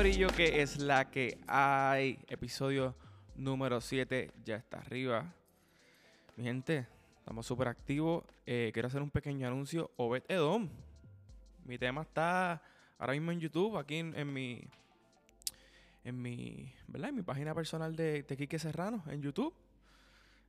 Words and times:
Corillo, 0.00 0.28
que 0.28 0.62
es 0.62 0.78
la 0.78 1.10
que 1.10 1.36
hay. 1.46 2.18
Episodio 2.26 2.94
número 3.34 3.82
7 3.82 4.30
ya 4.42 4.56
está 4.56 4.78
arriba. 4.78 5.30
Mi 6.38 6.44
gente, 6.44 6.86
estamos 7.18 7.44
súper 7.44 7.68
activos. 7.68 8.24
Eh, 8.46 8.70
quiero 8.72 8.88
hacer 8.88 9.02
un 9.02 9.10
pequeño 9.10 9.46
anuncio. 9.46 9.90
Obed 9.98 10.22
Edom. 10.26 10.70
Mi 11.66 11.76
tema 11.76 12.00
está 12.00 12.62
ahora 12.98 13.12
mismo 13.12 13.30
en 13.30 13.40
YouTube, 13.40 13.76
aquí 13.76 13.96
en, 13.96 14.32
mi. 14.32 14.64
En 16.02 16.22
mi. 16.22 16.72
¿Verdad? 16.86 17.10
En 17.10 17.16
mi 17.16 17.22
página 17.22 17.54
personal 17.54 17.94
de, 17.94 18.22
de 18.22 18.36
Quique 18.38 18.58
Serrano, 18.58 19.04
en 19.06 19.20
YouTube. 19.20 19.52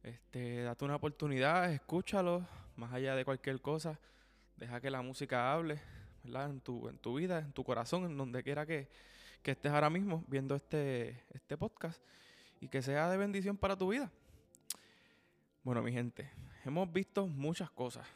Este, 0.02 0.63
date 0.63 0.85
una 0.85 0.95
oportunidad, 0.95 1.73
escúchalo, 1.73 2.48
más 2.77 2.93
allá 2.93 3.18
de 3.18 3.26
cualquier 3.26 3.59
cosa. 3.59 3.99
Deja 4.55 4.79
que 4.79 4.90
la 4.90 5.02
música 5.02 5.52
hable, 5.52 5.81
¿verdad? 6.23 6.52
En 6.52 6.62
tu, 6.62 6.88
en 6.88 6.98
tu 6.99 7.15
vida, 7.15 7.40
en 7.40 7.52
tu 7.52 7.65
corazón, 7.65 8.05
en 8.05 8.15
donde 8.15 8.43
quiera 8.43 8.65
que, 8.65 8.88
que 9.41 9.52
estés 9.52 9.72
ahora 9.72 9.90
mismo 9.90 10.23
viendo 10.27 10.55
este, 10.55 11.23
este 11.34 11.58
podcast 11.58 12.02
y 12.59 12.68
que 12.68 12.82
sea 12.82 13.09
de 13.09 13.18
bendición 13.18 13.58
para 13.58 13.76
tu 13.76 13.90
vida. 13.90 14.12
Bueno, 15.63 15.82
mi 15.82 15.91
gente, 15.91 16.30
hemos 16.66 16.91
visto 16.91 17.27
muchas 17.27 17.70
cosas, 17.72 18.08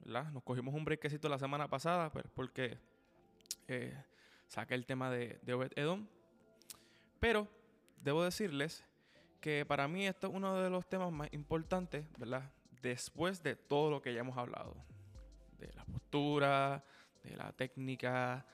¿verdad? 0.00 0.30
Nos 0.32 0.42
cogimos 0.42 0.74
un 0.74 0.84
brequecito 0.84 1.28
la 1.28 1.38
semana 1.38 1.68
pasada 1.68 2.10
pues, 2.10 2.26
porque 2.34 2.78
eh, 3.68 3.94
saqué 4.48 4.74
el 4.74 4.86
tema 4.86 5.10
de, 5.10 5.38
de 5.42 5.54
Obed 5.54 5.72
Edom. 5.76 6.06
Pero 7.20 7.48
debo 8.02 8.22
decirles 8.22 8.84
que 9.40 9.64
para 9.64 9.88
mí 9.88 10.06
esto 10.06 10.28
es 10.28 10.34
uno 10.34 10.60
de 10.60 10.70
los 10.70 10.86
temas 10.88 11.10
más 11.12 11.28
importantes, 11.32 12.04
¿verdad? 12.18 12.50
Después 12.82 13.42
de 13.42 13.56
todo 13.56 13.90
lo 13.90 14.02
que 14.02 14.12
ya 14.12 14.20
hemos 14.20 14.36
hablado. 14.36 14.76
De 15.58 15.72
la 15.72 15.84
postura, 15.84 16.84
de 17.22 17.36
la 17.36 17.52
técnica, 17.52 18.44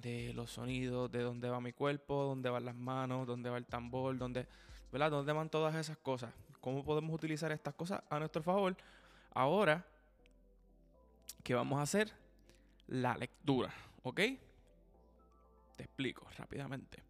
de 0.00 0.32
los 0.34 0.50
sonidos, 0.50 1.10
de 1.10 1.22
dónde 1.22 1.48
va 1.48 1.60
mi 1.60 1.72
cuerpo, 1.72 2.24
dónde 2.24 2.50
van 2.50 2.64
las 2.64 2.74
manos, 2.74 3.26
dónde 3.26 3.50
va 3.50 3.58
el 3.58 3.66
tambor, 3.66 4.16
dónde, 4.16 4.46
¿verdad? 4.92 5.10
Dónde 5.10 5.32
van 5.32 5.50
todas 5.50 5.74
esas 5.74 5.98
cosas. 5.98 6.32
¿Cómo 6.60 6.84
podemos 6.84 7.14
utilizar 7.14 7.52
estas 7.52 7.74
cosas 7.74 8.02
a 8.08 8.18
nuestro 8.18 8.42
favor? 8.42 8.76
Ahora, 9.32 9.84
¿qué 11.42 11.54
vamos 11.54 11.78
a 11.78 11.82
hacer? 11.82 12.12
La 12.86 13.16
lectura, 13.16 13.72
¿ok? 14.02 14.20
Te 15.76 15.84
explico 15.84 16.26
rápidamente. 16.36 17.02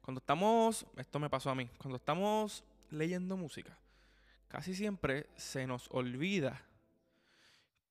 Cuando 0.00 0.18
estamos, 0.18 0.86
esto 0.96 1.18
me 1.18 1.30
pasó 1.30 1.50
a 1.50 1.54
mí, 1.54 1.68
cuando 1.78 1.96
estamos 1.96 2.62
leyendo 2.90 3.36
música, 3.36 3.76
casi 4.48 4.74
siempre 4.74 5.26
se 5.36 5.66
nos 5.66 5.88
olvida 5.90 6.62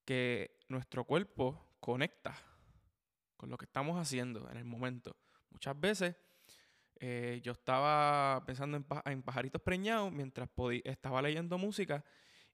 que 0.04 0.58
nuestro 0.68 1.04
cuerpo 1.04 1.60
conecta 1.80 2.36
lo 3.46 3.58
que 3.58 3.64
estamos 3.64 3.98
haciendo 3.98 4.48
en 4.50 4.56
el 4.56 4.64
momento. 4.64 5.16
Muchas 5.50 5.78
veces 5.78 6.16
eh, 7.00 7.40
yo 7.42 7.52
estaba 7.52 8.44
pensando 8.46 8.76
en, 9.04 9.22
pajaritos 9.22 9.60
preñados 9.62 10.12
mientras 10.12 10.48
estaba 10.84 11.20
leyendo 11.22 11.58
música 11.58 12.04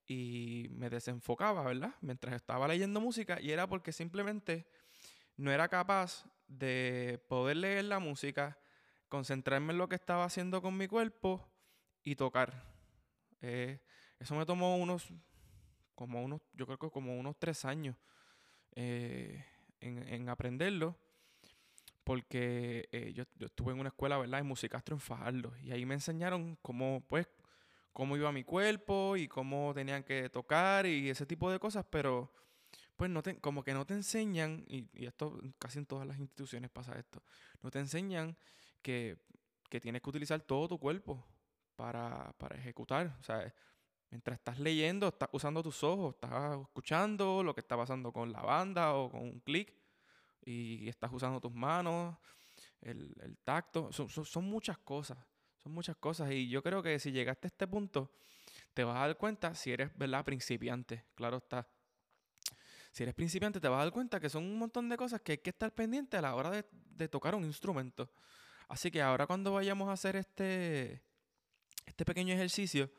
y 0.06 0.68
me 0.70 0.90
desenfocaba, 0.90 1.62
¿verdad? 1.62 1.94
Mientras 2.00 2.34
estaba 2.34 2.66
leyendo 2.66 3.00
música 3.00 3.40
y 3.40 3.50
era 3.50 3.68
porque 3.68 3.92
simplemente 3.92 4.66
no 5.36 5.52
era 5.52 5.68
capaz 5.68 6.24
de 6.46 7.24
poder 7.28 7.58
leer 7.58 7.84
la 7.84 7.98
música, 7.98 8.58
concentrarme 9.08 9.72
en 9.72 9.78
lo 9.78 9.88
que 9.88 9.94
estaba 9.94 10.24
haciendo 10.24 10.60
con 10.62 10.76
mi 10.76 10.88
cuerpo 10.88 11.48
y 12.02 12.16
tocar. 12.16 12.64
Eh, 13.40 13.80
eso 14.18 14.34
me 14.34 14.44
tomó 14.44 14.76
unos, 14.76 15.12
como 15.94 16.22
unos, 16.22 16.40
yo 16.54 16.66
creo 16.66 16.78
que 16.78 16.90
como 16.90 17.18
unos 17.18 17.38
tres 17.38 17.64
años 17.64 17.96
eh, 18.72 19.44
en, 19.80 20.28
aprenderlo. 20.28 20.98
Porque 22.04 22.88
eh, 22.92 23.12
yo, 23.12 23.24
estuve 23.40 23.72
en 23.72 23.80
una 23.80 23.90
escuela, 23.90 24.18
¿verdad? 24.18 24.40
En 24.40 24.46
Musicastro 24.46 24.96
en 24.96 25.00
Fajardo. 25.00 25.52
Y 25.62 25.72
ahí 25.72 25.86
me 25.86 25.94
enseñaron 25.94 26.56
cómo, 26.62 27.04
pues, 27.08 27.28
cómo 27.92 28.16
iba 28.16 28.32
mi 28.32 28.44
cuerpo 28.44 29.16
y 29.16 29.28
cómo 29.28 29.72
tenían 29.74 30.02
que 30.02 30.28
tocar 30.30 30.86
y 30.86 31.10
ese 31.10 31.26
tipo 31.26 31.50
de 31.50 31.58
cosas. 31.58 31.84
Pero, 31.90 32.32
pues, 32.96 33.10
no 33.10 33.22
te, 33.22 33.38
como 33.38 33.62
que 33.62 33.74
no 33.74 33.86
te 33.86 33.94
enseñan, 33.94 34.64
y, 34.66 34.88
y 34.92 35.06
esto 35.06 35.38
casi 35.58 35.78
en 35.78 35.86
todas 35.86 36.06
las 36.06 36.18
instituciones 36.18 36.70
pasa 36.70 36.98
esto, 36.98 37.22
no 37.62 37.70
te 37.70 37.78
enseñan 37.78 38.36
que, 38.82 39.18
que 39.68 39.80
tienes 39.80 40.02
que 40.02 40.10
utilizar 40.10 40.40
todo 40.40 40.68
tu 40.68 40.78
cuerpo 40.78 41.24
para, 41.76 42.34
para 42.38 42.56
ejecutar. 42.56 43.16
O 43.20 43.22
sea, 43.22 43.54
mientras 44.10 44.38
estás 44.38 44.58
leyendo, 44.58 45.08
estás 45.08 45.28
usando 45.32 45.62
tus 45.62 45.82
ojos, 45.84 46.14
estás 46.14 46.60
escuchando 46.60 47.42
lo 47.42 47.54
que 47.54 47.60
está 47.60 47.76
pasando 47.76 48.12
con 48.12 48.32
la 48.32 48.42
banda 48.42 48.94
o 48.94 49.10
con 49.10 49.22
un 49.22 49.40
clic 49.40 49.72
y 50.42 50.88
estás 50.88 51.12
usando 51.12 51.40
tus 51.40 51.52
manos, 51.52 52.16
el, 52.80 53.14
el 53.20 53.38
tacto. 53.38 53.92
Son, 53.92 54.08
son, 54.08 54.44
muchas 54.44 54.78
cosas, 54.78 55.18
son 55.58 55.72
muchas 55.72 55.96
cosas. 55.96 56.30
Y 56.32 56.48
yo 56.48 56.62
creo 56.62 56.82
que 56.82 56.98
si 56.98 57.12
llegaste 57.12 57.46
a 57.46 57.48
este 57.48 57.66
punto, 57.66 58.10
te 58.74 58.84
vas 58.84 58.96
a 58.96 59.06
dar 59.06 59.16
cuenta 59.16 59.54
si 59.54 59.72
eres, 59.72 59.96
¿verdad?, 59.96 60.24
principiante. 60.24 61.04
Claro 61.14 61.38
está. 61.38 61.68
Si 62.92 63.04
eres 63.04 63.14
principiante, 63.14 63.60
te 63.60 63.68
vas 63.68 63.80
a 63.80 63.84
dar 63.84 63.92
cuenta 63.92 64.18
que 64.18 64.28
son 64.28 64.44
un 64.44 64.58
montón 64.58 64.88
de 64.88 64.96
cosas 64.96 65.20
que 65.20 65.32
hay 65.32 65.38
que 65.38 65.50
estar 65.50 65.72
pendiente 65.72 66.16
a 66.16 66.22
la 66.22 66.34
hora 66.34 66.50
de, 66.50 66.64
de 66.72 67.08
tocar 67.08 67.36
un 67.36 67.44
instrumento. 67.44 68.10
Así 68.68 68.90
que 68.90 69.00
ahora 69.00 69.26
cuando 69.26 69.52
vayamos 69.52 69.88
a 69.88 69.92
hacer 69.92 70.16
este, 70.16 71.00
este 71.86 72.04
pequeño 72.04 72.34
ejercicio, 72.34 72.90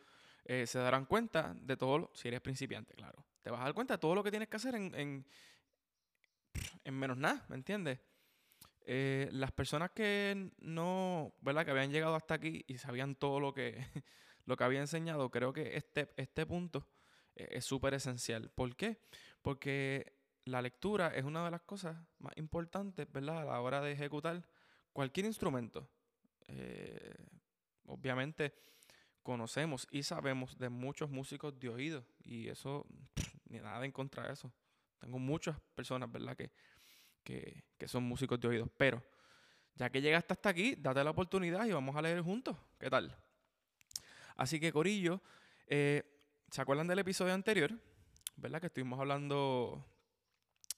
eh, 0.45 0.65
se 0.65 0.79
darán 0.79 1.05
cuenta 1.05 1.53
de 1.61 1.77
todo, 1.77 1.97
lo, 1.97 2.11
si 2.13 2.27
eres 2.27 2.41
principiante, 2.41 2.93
claro. 2.95 3.25
Te 3.41 3.49
vas 3.51 3.61
a 3.61 3.65
dar 3.65 3.73
cuenta 3.73 3.95
de 3.95 3.99
todo 3.99 4.15
lo 4.15 4.23
que 4.23 4.31
tienes 4.31 4.49
que 4.49 4.57
hacer 4.57 4.75
en, 4.75 4.93
en, 4.95 5.25
en 6.83 6.93
menos 6.93 7.17
nada, 7.17 7.45
¿me 7.49 7.55
entiendes? 7.55 7.99
Eh, 8.85 9.29
las 9.31 9.51
personas 9.51 9.91
que 9.91 10.51
no, 10.59 11.33
¿verdad? 11.41 11.65
Que 11.65 11.71
habían 11.71 11.91
llegado 11.91 12.15
hasta 12.15 12.35
aquí 12.35 12.65
y 12.67 12.77
sabían 12.77 13.15
todo 13.15 13.39
lo 13.39 13.53
que, 13.53 13.77
lo 14.45 14.57
que 14.57 14.63
había 14.63 14.79
enseñado, 14.79 15.29
creo 15.29 15.53
que 15.53 15.75
este, 15.77 16.11
este 16.17 16.45
punto 16.45 16.87
eh, 17.35 17.47
es 17.51 17.65
súper 17.65 17.93
esencial. 17.93 18.49
¿Por 18.49 18.75
qué? 18.75 18.99
Porque 19.41 20.17
la 20.45 20.61
lectura 20.61 21.15
es 21.15 21.23
una 21.23 21.45
de 21.45 21.51
las 21.51 21.61
cosas 21.61 21.95
más 22.17 22.35
importantes, 22.37 23.11
¿verdad? 23.11 23.41
A 23.41 23.45
la 23.45 23.61
hora 23.61 23.81
de 23.81 23.91
ejecutar 23.91 24.43
cualquier 24.91 25.27
instrumento. 25.27 25.87
Obviamente 27.85 28.53
conocemos 29.23 29.87
y 29.91 30.03
sabemos 30.03 30.57
de 30.57 30.69
muchos 30.69 31.09
músicos 31.09 31.57
de 31.59 31.69
oído 31.69 32.05
y 32.23 32.47
eso, 32.47 32.85
ni 33.45 33.59
nada 33.59 33.85
en 33.85 33.91
contra 33.91 34.27
de 34.27 34.33
eso. 34.33 34.51
Tengo 34.99 35.19
muchas 35.19 35.59
personas, 35.75 36.11
¿verdad? 36.11 36.37
Que, 36.37 36.51
que, 37.23 37.87
son 37.87 38.03
músicos 38.03 38.39
de 38.39 38.47
oído. 38.47 38.67
Pero, 38.77 39.03
ya 39.75 39.89
que 39.89 40.01
llegaste 40.01 40.33
hasta 40.33 40.49
aquí, 40.49 40.75
date 40.75 41.03
la 41.03 41.09
oportunidad 41.11 41.65
y 41.65 41.71
vamos 41.71 41.95
a 41.95 42.01
leer 42.01 42.21
juntos. 42.21 42.55
¿Qué 42.79 42.89
tal? 42.89 43.15
Así 44.35 44.59
que, 44.59 44.71
Corillo, 44.71 45.21
eh, 45.67 46.03
¿se 46.51 46.61
acuerdan 46.61 46.87
del 46.87 46.99
episodio 46.99 47.33
anterior? 47.33 47.71
¿Verdad? 48.37 48.61
Que 48.61 48.67
estuvimos 48.67 48.99
hablando 48.99 49.83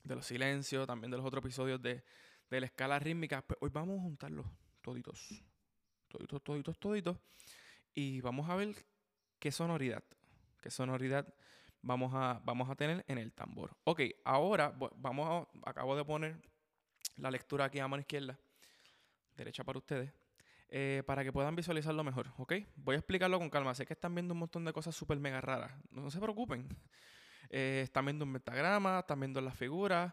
de 0.03 0.15
los 0.15 0.25
silencios, 0.25 0.87
también 0.87 1.11
de 1.11 1.17
los 1.17 1.25
otros 1.25 1.43
episodios 1.43 1.81
de, 1.81 2.03
de 2.49 2.59
la 2.59 2.65
escala 2.65 2.99
rítmica. 2.99 3.41
Pues 3.41 3.57
hoy 3.61 3.69
vamos 3.73 3.99
a 3.99 4.01
juntarlos 4.03 4.45
toditos. 4.81 5.43
Toditos, 6.07 6.41
toditos, 6.43 6.77
toditos. 6.77 7.17
Y 7.95 8.21
vamos 8.21 8.49
a 8.49 8.55
ver 8.55 8.75
qué 9.39 9.51
sonoridad, 9.51 10.03
qué 10.61 10.71
sonoridad 10.71 11.33
vamos 11.83 12.13
a, 12.15 12.41
vamos 12.43 12.69
a 12.69 12.75
tener 12.75 13.05
en 13.07 13.19
el 13.19 13.31
tambor. 13.33 13.75
Ok, 13.83 14.01
ahora 14.25 14.73
vamos 14.95 15.47
a, 15.63 15.69
acabo 15.69 15.95
de 15.95 16.03
poner 16.03 16.41
la 17.17 17.29
lectura 17.29 17.65
aquí 17.65 17.79
a 17.79 17.87
mano 17.87 18.01
izquierda, 18.01 18.39
derecha 19.35 19.63
para 19.63 19.77
ustedes, 19.77 20.11
eh, 20.69 21.03
para 21.05 21.23
que 21.23 21.31
puedan 21.31 21.55
visualizarlo 21.55 22.03
mejor, 22.03 22.31
¿ok? 22.37 22.53
Voy 22.77 22.95
a 22.95 22.99
explicarlo 22.99 23.37
con 23.37 23.49
calma. 23.49 23.75
Sé 23.75 23.85
que 23.85 23.93
están 23.93 24.15
viendo 24.15 24.33
un 24.33 24.39
montón 24.39 24.65
de 24.65 24.73
cosas 24.73 24.95
súper 24.95 25.19
mega 25.19 25.39
raras. 25.39 25.71
No, 25.91 26.09
se 26.09 26.19
preocupen. 26.19 26.67
Eh, 27.55 27.81
están 27.83 28.05
viendo 28.05 28.25
un 28.25 28.31
metagrama, 28.31 29.01
están 29.01 29.19
viendo 29.19 29.39
las 29.39 29.55
figuras, 29.55 30.11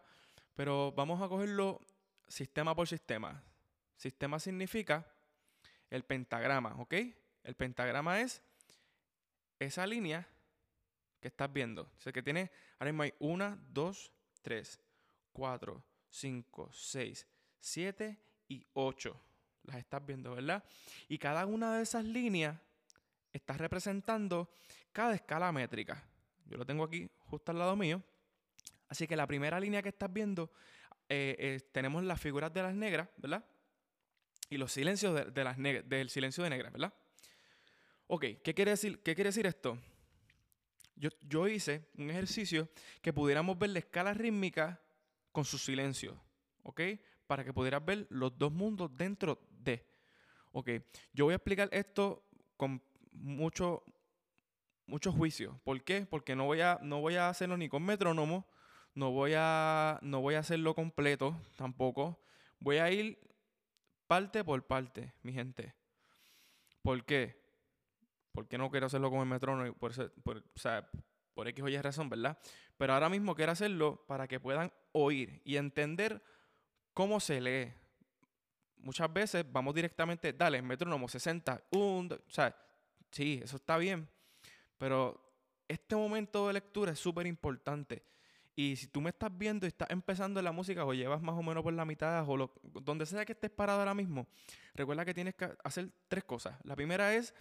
pero 0.54 0.92
vamos 0.92 1.22
a 1.22 1.28
cogerlo 1.28 1.80
sistema 2.28 2.74
por 2.74 2.86
sistema. 2.86 3.42
Sistema 3.96 4.38
significa 4.38 5.06
el 5.88 6.04
pentagrama, 6.04 6.74
¿ok? 6.74 6.94
El 7.42 7.54
pentagrama 7.54 8.20
es 8.20 8.42
esa 9.58 9.86
línea 9.86 10.26
que 11.20 11.28
estás 11.28 11.52
viendo. 11.52 11.82
O 11.82 12.00
sea, 12.00 12.12
que 12.12 12.22
tiene, 12.22 12.50
ahora 12.78 12.92
mismo 12.92 13.02
hay 13.02 13.14
1, 13.18 13.58
2, 13.68 14.12
3, 14.42 14.80
4, 15.32 15.84
5, 16.08 16.70
6, 16.72 17.26
7 17.60 18.18
y 18.48 18.66
8. 18.72 19.20
Las 19.64 19.76
estás 19.76 20.04
viendo, 20.04 20.34
¿verdad? 20.34 20.64
Y 21.08 21.18
cada 21.18 21.46
una 21.46 21.76
de 21.76 21.82
esas 21.82 22.04
líneas 22.04 22.58
está 23.32 23.54
representando 23.54 24.48
cada 24.92 25.14
escala 25.14 25.52
métrica. 25.52 26.02
Yo 26.46 26.56
lo 26.56 26.66
tengo 26.66 26.84
aquí 26.84 27.08
justo 27.26 27.52
al 27.52 27.58
lado 27.58 27.76
mío. 27.76 28.02
Así 28.88 29.06
que 29.06 29.14
la 29.14 29.26
primera 29.26 29.60
línea 29.60 29.82
que 29.82 29.90
estás 29.90 30.12
viendo, 30.12 30.50
eh, 31.08 31.36
eh, 31.38 31.60
tenemos 31.70 32.02
las 32.02 32.20
figuras 32.20 32.52
de 32.52 32.62
las 32.62 32.74
negras, 32.74 33.08
¿verdad? 33.18 33.44
Y 34.48 34.56
los 34.56 34.72
silencios 34.72 35.32
de, 35.32 35.44
las 35.44 35.56
del 35.58 36.10
silencio 36.10 36.42
de 36.42 36.50
negras, 36.50 36.72
¿verdad? 36.72 36.92
Ok, 38.12 38.24
¿qué 38.42 38.54
quiere 38.54 38.72
decir, 38.72 39.00
qué 39.04 39.14
quiere 39.14 39.28
decir 39.28 39.46
esto? 39.46 39.78
Yo, 40.96 41.10
yo 41.20 41.46
hice 41.46 41.88
un 41.96 42.10
ejercicio 42.10 42.68
que 43.00 43.12
pudiéramos 43.12 43.56
ver 43.56 43.70
la 43.70 43.78
escala 43.78 44.12
rítmica 44.12 44.80
con 45.30 45.44
su 45.44 45.58
silencio, 45.58 46.20
¿ok? 46.64 46.80
Para 47.28 47.44
que 47.44 47.52
pudieras 47.52 47.84
ver 47.84 48.08
los 48.10 48.36
dos 48.36 48.50
mundos 48.50 48.90
dentro 48.96 49.46
de. 49.50 49.86
Ok, 50.50 50.70
yo 51.12 51.26
voy 51.26 51.34
a 51.34 51.36
explicar 51.36 51.68
esto 51.70 52.24
con 52.56 52.82
mucho, 53.12 53.84
mucho 54.86 55.12
juicio. 55.12 55.60
¿Por 55.62 55.80
qué? 55.84 56.04
Porque 56.04 56.34
no 56.34 56.46
voy 56.46 56.62
a, 56.62 56.80
no 56.82 57.00
voy 57.00 57.14
a 57.14 57.28
hacerlo 57.28 57.56
ni 57.56 57.68
con 57.68 57.84
metrónomo, 57.84 58.44
no 58.92 59.12
voy 59.12 59.34
a, 59.36 60.00
no 60.02 60.20
voy 60.20 60.34
a 60.34 60.40
hacerlo 60.40 60.74
completo 60.74 61.40
tampoco. 61.54 62.20
Voy 62.58 62.78
a 62.78 62.90
ir 62.90 63.20
parte 64.08 64.42
por 64.42 64.66
parte, 64.66 65.14
mi 65.22 65.32
gente. 65.32 65.76
¿Por 66.82 67.04
qué? 67.04 67.39
Porque 68.32 68.58
no 68.58 68.70
quiero 68.70 68.86
hacerlo 68.86 69.10
con 69.10 69.20
el 69.20 69.26
metrónomo, 69.26 69.72
por, 69.74 69.92
por, 70.22 70.38
o 70.38 70.58
sea, 70.58 70.88
por 71.34 71.48
X 71.48 71.64
o 71.64 71.68
Y 71.68 71.76
razón, 71.78 72.08
¿verdad? 72.08 72.38
Pero 72.76 72.94
ahora 72.94 73.08
mismo 73.08 73.34
quiero 73.34 73.52
hacerlo 73.52 74.04
para 74.06 74.28
que 74.28 74.40
puedan 74.40 74.72
oír 74.92 75.40
y 75.44 75.56
entender 75.56 76.22
cómo 76.94 77.20
se 77.20 77.40
lee. 77.40 77.72
Muchas 78.78 79.12
veces 79.12 79.44
vamos 79.50 79.74
directamente, 79.74 80.32
dale, 80.32 80.62
metrónomo 80.62 81.08
60, 81.08 81.64
un, 81.72 82.12
o 82.12 82.30
sea, 82.30 82.56
sí, 83.10 83.40
eso 83.42 83.56
está 83.56 83.76
bien, 83.76 84.08
pero 84.78 85.20
este 85.68 85.94
momento 85.94 86.46
de 86.46 86.54
lectura 86.54 86.92
es 86.92 86.98
súper 86.98 87.26
importante. 87.26 88.02
Y 88.56 88.76
si 88.76 88.88
tú 88.88 89.00
me 89.00 89.10
estás 89.10 89.30
viendo 89.36 89.66
y 89.66 89.68
estás 89.68 89.88
empezando 89.90 90.40
en 90.40 90.44
la 90.44 90.52
música 90.52 90.84
o 90.84 90.92
llevas 90.92 91.22
más 91.22 91.34
o 91.36 91.42
menos 91.42 91.62
por 91.62 91.72
la 91.72 91.84
mitad 91.84 92.28
o 92.28 92.36
lo, 92.36 92.52
donde 92.62 93.06
sea 93.06 93.24
que 93.24 93.32
estés 93.32 93.50
parado 93.50 93.78
ahora 93.78 93.94
mismo, 93.94 94.26
recuerda 94.74 95.04
que 95.04 95.14
tienes 95.14 95.34
que 95.34 95.50
hacer 95.64 95.90
tres 96.08 96.24
cosas. 96.24 96.58
La 96.64 96.74
primera 96.74 97.14
es 97.14 97.32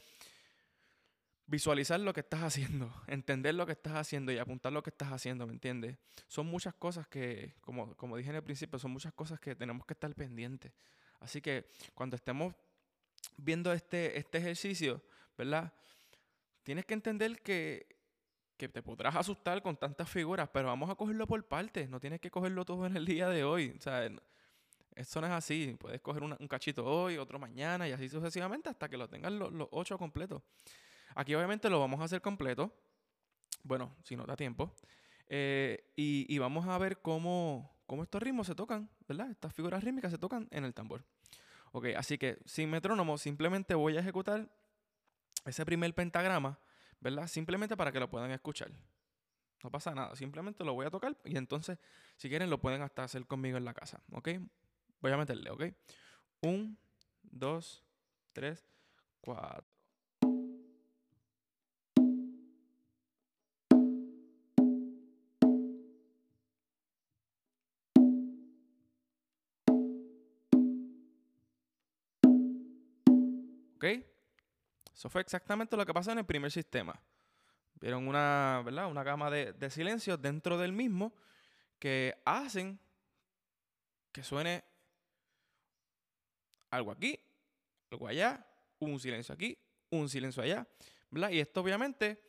visualizar 1.50 2.00
lo 2.00 2.14
que 2.14 2.20
estás 2.20 2.44
haciendo, 2.44 2.94
entender 3.08 3.56
lo 3.56 3.66
que 3.66 3.72
estás 3.72 3.94
haciendo 3.94 4.32
y 4.32 4.38
apuntar 4.38 4.72
lo 4.72 4.84
que 4.84 4.92
estás 4.92 5.12
haciendo, 5.12 5.48
¿me 5.48 5.54
entiendes? 5.54 5.98
Son 6.28 6.46
muchas 6.46 6.76
cosas 6.76 7.08
que, 7.08 7.56
como, 7.62 7.96
como 7.96 8.16
dije 8.18 8.30
en 8.30 8.36
el 8.36 8.44
principio, 8.44 8.78
son 8.80 8.92
muchas 8.92 9.14
cosas 9.14 9.40
que 9.40 9.56
tenemos 9.56 9.86
que 9.86 9.94
estar 9.94 10.14
pendientes. 10.14 10.72
Así 11.20 11.42
que 11.42 11.70
cuando 11.94 12.16
estemos 12.16 12.54
viendo 13.36 13.74
este, 13.74 14.18
este 14.18 14.38
ejercicio, 14.38 15.02
¿verdad? 15.38 15.74
Tienes 16.64 16.86
que 16.86 16.94
entender 16.94 17.42
que, 17.42 17.88
que 18.56 18.70
te 18.70 18.84
podrás 18.84 19.16
asustar 19.16 19.62
con 19.62 19.76
tantas 19.76 20.10
figuras, 20.10 20.50
pero 20.54 20.68
vamos 20.68 20.90
a 20.90 20.96
cogerlo 20.96 21.26
por 21.26 21.44
partes, 21.48 21.90
no 21.90 22.00
tienes 22.00 22.22
que 22.22 22.30
cogerlo 22.30 22.64
todo 22.64 22.86
en 22.86 22.96
el 22.96 23.06
día 23.06 23.28
de 23.28 23.44
hoy. 23.44 23.74
O 23.78 23.82
sea, 23.82 24.08
eso 24.96 25.22
no 25.22 25.28
es 25.28 25.34
así. 25.34 25.76
Puedes 25.80 26.00
coger 26.02 26.22
un 26.24 26.48
cachito 26.48 26.86
hoy, 26.86 27.18
otro 27.18 27.40
mañana 27.40 27.88
y 27.88 27.92
así 27.92 28.08
sucesivamente 28.08 28.70
hasta 28.70 28.88
que 28.88 28.98
lo 28.98 29.10
tengas 29.10 29.32
los, 29.32 29.52
los 29.52 29.68
ocho 29.72 29.98
completos. 29.98 30.44
Aquí 31.16 31.36
obviamente 31.36 31.70
lo 31.70 31.80
vamos 31.80 32.00
a 32.02 32.06
hacer 32.06 32.22
completo. 32.22 32.74
Bueno, 33.64 33.96
si 34.04 34.16
no 34.16 34.26
da 34.26 34.36
tiempo. 34.36 34.74
Eh, 35.28 35.92
y, 35.96 36.38
vamos 36.40 36.68
a 36.68 36.78
ver 36.78 37.02
cómo, 37.02 37.72
cómo 37.86 38.04
estos 38.04 38.22
ritmos 38.22 38.48
se 38.48 38.56
tocan, 38.56 38.90
¿verdad? 39.08 39.30
Estas 39.30 39.54
figuras 39.54 39.84
rítmicas 39.84 40.12
se 40.12 40.18
tocan 40.18 40.48
en 40.52 40.66
el 40.66 40.74
tambor. 40.74 41.06
Ok, 41.72 41.88
así 41.96 42.18
que 42.18 42.40
sin 42.46 42.70
metrónomo 42.70 43.18
simplemente 43.18 43.76
voy 43.76 43.96
a 43.96 44.00
ejecutar 44.00 44.50
ese 45.46 45.66
primer 45.66 45.94
pentagrama, 45.94 46.60
¿verdad? 47.00 47.28
Simplemente 47.28 47.78
para 47.78 47.92
que 47.92 48.00
lo 48.00 48.10
puedan 48.10 48.32
escuchar. 48.32 48.72
No 49.64 49.70
pasa 49.70 49.94
nada, 49.94 50.16
simplemente 50.16 50.64
lo 50.64 50.74
voy 50.74 50.88
a 50.88 50.90
tocar 50.90 51.18
y 51.26 51.38
entonces, 51.38 51.78
si 52.16 52.30
quieren, 52.30 52.50
lo 52.50 52.60
pueden 52.60 52.82
hasta 52.82 53.04
hacer 53.04 53.26
conmigo 53.28 53.58
en 53.58 53.66
la 53.66 53.74
casa, 53.74 54.02
¿ok? 54.12 54.30
Voy 55.02 55.12
a 55.12 55.18
meterle, 55.18 55.52
¿ok? 55.52 55.64
Un, 56.42 56.78
dos, 57.22 57.84
tres, 58.34 58.66
cuatro. 59.22 59.79
¿Ok? 73.80 73.86
Eso 74.94 75.10
fue 75.10 75.22
exactamente 75.22 75.78
lo 75.78 75.86
que 75.86 75.94
pasó 75.94 76.12
en 76.12 76.18
el 76.18 76.26
primer 76.26 76.52
sistema. 76.52 77.02
Vieron 77.76 78.10
una, 78.10 78.62
¿verdad? 78.66 78.88
una 78.88 79.04
gama 79.04 79.32
de, 79.32 79.54
de 79.54 79.70
silencios 79.70 80.22
dentro 80.22 80.58
del 80.58 80.74
mismo 80.74 81.14
que 81.80 82.22
hacen 82.26 82.78
que 84.12 84.22
suene 84.22 84.66
algo 86.72 86.92
aquí, 86.92 87.18
algo 87.90 88.10
allá, 88.10 88.46
un 88.80 89.00
silencio 89.00 89.34
aquí, 89.34 89.58
un 89.92 90.10
silencio 90.10 90.44
allá. 90.44 90.68
¿verdad? 91.10 91.30
Y 91.30 91.40
esto 91.40 91.62
obviamente, 91.62 92.22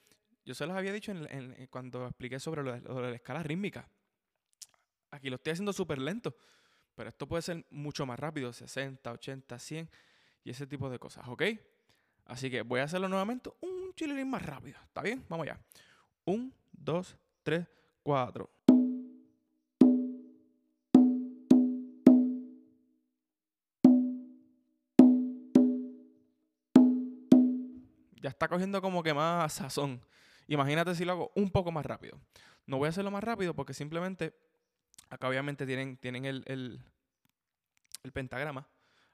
yo 0.45 0.55
se 0.55 0.67
los 0.67 0.77
había 0.77 0.93
dicho 0.93 1.11
en, 1.11 1.67
cuando 1.67 2.07
expliqué 2.07 2.39
sobre 2.39 2.63
lo 2.63 2.79
de, 2.79 3.11
la 3.11 3.17
escala 3.17 3.43
rítmica. 3.43 3.89
Aquí 5.11 5.31
lo 5.31 5.35
estoy 5.35 5.55
haciendo 5.55 5.73
súper 5.73 5.99
lento, 5.99 6.37
pero 6.95 7.09
esto 7.09 7.27
puede 7.27 7.43
ser 7.43 7.67
mucho 7.71 8.07
más 8.07 8.21
rápido, 8.21 8.53
60, 8.53 9.11
80, 9.11 9.59
100 9.59 9.91
y 10.45 10.51
ese 10.51 10.67
tipo 10.67 10.91
de 10.91 10.99
cosas, 10.99 11.27
¿ok? 11.29 11.43
Así 12.27 12.51
que 12.51 12.63
voy 12.63 12.81
a 12.81 12.85
hacerlo 12.85 13.09
nuevamente 13.09 13.51
un 13.61 13.93
chililín 13.95 14.31
más 14.31 14.43
rápido. 14.43 14.79
¿Está 14.85 15.03
bien? 15.03 15.25
Vamos 15.29 15.45
allá. 15.47 15.61
Un, 16.25 16.55
dos, 16.73 17.17
tres, 17.43 17.67
cuatro. 18.03 18.51
Ya 28.23 28.29
está 28.29 28.49
cogiendo 28.49 28.81
como 28.83 29.03
que 29.03 29.15
más 29.15 29.55
sazón. 29.55 30.01
Imagínate 30.47 30.95
si 30.95 31.05
lo 31.05 31.13
hago 31.13 31.33
un 31.35 31.51
poco 31.51 31.73
más 31.73 31.87
rápido. 31.87 32.21
No 32.67 32.79
voy 32.79 32.87
a 32.87 32.91
hacerlo 32.91 33.11
más 33.11 33.25
rápido 33.25 33.55
porque 33.55 33.75
simplemente 33.75 34.37
acá 35.09 35.29
obviamente 35.29 35.67
tienen, 35.67 35.97
tienen 35.97 36.27
el, 36.27 36.45
el, 36.47 36.85
el 38.05 38.13
pentagrama. 38.13 38.69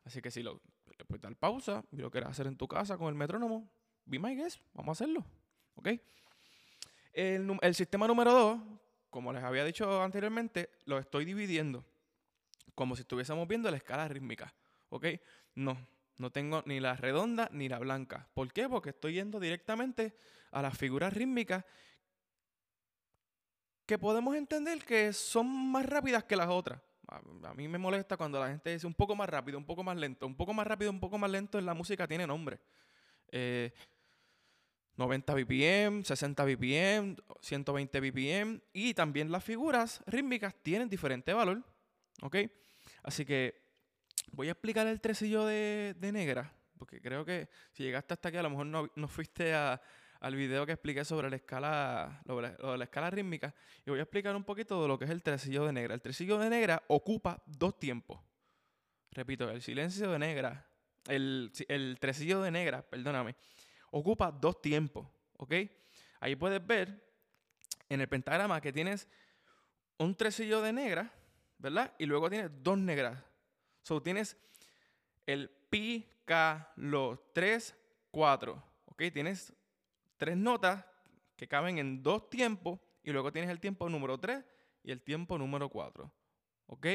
Así 0.05 0.21
que 0.21 0.31
si 0.31 0.43
lo 0.43 0.61
puedes 1.07 1.23
dar 1.23 1.37
pausa 1.37 1.85
y 1.91 1.97
lo 1.97 2.11
quieres 2.11 2.31
hacer 2.31 2.47
en 2.47 2.57
tu 2.57 2.69
casa 2.69 2.97
con 2.99 3.09
el 3.09 3.15
metrónomo, 3.15 3.69
be 4.05 4.19
my 4.19 4.35
guest, 4.35 4.61
vamos 4.75 4.89
a 4.89 5.05
hacerlo. 5.05 5.25
¿Ok? 5.75 5.89
El, 7.13 7.75
sistema 7.75 8.07
número 8.07 8.33
2, 8.33 8.61
como 9.11 9.33
les 9.33 9.43
había 9.43 9.65
dicho 9.65 10.03
anteriormente, 10.03 10.71
lo 10.85 10.99
estoy 10.99 11.25
dividiendo 11.25 11.85
como 12.75 12.95
si 12.95 13.03
estuviésemos 13.03 13.49
viendo 13.49 13.71
la 13.71 13.79
escala 13.79 14.07
rítmica. 14.07 14.55
¿Ok? 14.91 15.07
No, 15.55 15.79
no 16.19 16.31
tengo 16.31 16.63
ni 16.67 16.79
la 16.81 16.95
redonda 16.95 17.49
ni 17.53 17.69
la 17.69 17.79
blanca. 17.79 18.29
¿Por 18.35 18.53
qué? 18.53 18.69
Porque 18.69 18.91
estoy 18.91 19.15
yendo 19.15 19.41
directamente 19.41 20.15
a 20.51 20.61
las 20.61 20.77
figuras 20.77 21.13
rítmicas 21.13 21.65
que 23.87 23.99
podemos 23.99 24.37
entender 24.37 24.85
que 24.85 25.13
son 25.13 25.47
más 25.47 25.87
rápidas 25.87 26.25
que 26.25 26.37
las 26.37 26.49
otras. 26.49 26.83
A, 27.09 27.55
mí 27.55 27.69
me 27.69 27.79
molesta 27.79 28.17
cuando 28.17 28.41
la 28.41 28.49
gente 28.49 28.71
dice 28.71 28.87
un 28.87 28.95
poco 28.95 29.15
más 29.15 29.29
rápido, 29.29 29.59
un 29.59 29.65
poco 29.65 29.85
más 29.85 29.97
lento. 29.97 30.27
Un 30.27 30.37
poco 30.37 30.53
más 30.53 30.67
rápido, 30.67 30.91
un 30.91 31.01
poco 31.01 31.19
más 31.19 31.31
lento 31.31 31.59
en 31.59 31.67
la 31.67 31.75
música 31.75 32.07
tiene 32.07 32.27
nombre. 32.27 32.59
90 34.97 35.35
BPM, 35.35 36.05
60 36.05 36.45
BPM, 36.45 37.17
120 37.41 38.01
BPM 38.01 38.61
y 38.73 38.95
también 38.95 39.31
las 39.31 39.45
figuras 39.45 40.03
rítmicas 40.07 40.55
tienen 40.63 40.89
diferente 40.89 41.33
valor. 41.33 41.63
¿Ok? 42.23 42.37
Así 43.03 43.25
que 43.25 43.63
voy 44.33 44.49
a 44.49 44.53
explicar 44.53 44.87
el 44.87 45.01
tresillo 45.01 45.45
de, 45.45 45.95
negra, 46.13 46.53
porque 46.79 47.01
creo 47.01 47.25
que 47.25 47.49
si 47.73 47.85
llegaste 47.85 48.15
hasta 48.15 48.31
aquí 48.31 48.39
a 48.39 48.43
lo 48.43 48.51
mejor 48.51 48.91
no 48.95 49.09
fuiste 49.09 49.55
a, 49.55 49.81
al 50.21 50.35
video 50.35 50.67
que 50.67 50.73
expliqué 50.73 51.05
sobre 51.05 51.31
la 51.31 51.37
escala, 51.37 52.23
la 52.27 52.85
escala 52.85 53.11
rítmica 53.11 53.55
y 53.85 53.91
voy 53.91 53.99
a 53.99 54.03
explicar 54.03 54.35
un 54.35 54.45
poquito 54.45 54.81
de 54.83 54.89
lo 54.89 54.99
que 54.99 55.05
es 55.05 55.11
el 55.11 55.23
tresillo 55.23 55.67
de 55.67 55.73
negra. 55.73 55.95
El 55.95 56.03
tresillo 56.03 56.39
de 56.39 56.51
negra 56.51 56.83
ocupa 56.89 57.43
dos 57.47 57.79
tiempos. 57.79 58.21
Repito, 59.13 59.51
el 59.51 59.63
silencio 59.63 60.11
de 60.11 60.19
negra, 60.19 60.67
el, 61.07 61.53
el 61.69 61.99
tresillo 62.01 62.43
de 62.43 62.51
negra, 62.51 62.83
perdóname, 62.83 63.35
ocupa 63.91 64.31
dos 64.31 64.61
tiempos, 64.61 65.07
¿ok? 65.39 65.55
Ahí 66.21 66.37
puedes 66.37 66.65
ver 66.67 67.03
en 67.89 68.01
el 68.01 68.09
pentagrama 68.09 68.61
que 68.61 68.73
tienes 68.73 69.09
un 69.99 70.15
tresillo 70.15 70.61
de 70.61 70.73
negra, 70.73 71.13
¿verdad? 71.59 71.95
Y 71.99 72.07
luego 72.07 72.29
tienes 72.29 72.51
dos 72.63 72.79
negras. 72.79 73.23
So, 73.83 74.03
tienes 74.03 74.37
el 75.27 75.49
pi, 75.71 76.09
K, 76.25 76.73
lo, 76.77 77.31
3, 77.33 77.75
4. 78.11 78.63
¿Ok? 78.87 79.03
Tienes 79.13 79.53
tres 80.17 80.37
notas 80.37 80.85
que 81.37 81.47
caben 81.47 81.79
en 81.79 82.03
dos 82.03 82.31
tiempos 82.31 82.81
y 83.03 83.13
luego 83.13 83.33
tienes 83.33 83.51
el 83.51 83.61
tiempo 83.61 83.89
número 83.89 84.19
3 84.19 84.45
y 84.83 84.91
el 84.91 85.03
tiempo 85.03 85.39
número 85.39 85.69
4. 85.69 86.13
¿Ok? 86.67 86.87